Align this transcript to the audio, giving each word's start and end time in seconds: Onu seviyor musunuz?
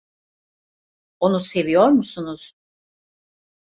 Onu 1.19 1.39
seviyor 1.39 1.87
musunuz? 1.89 2.53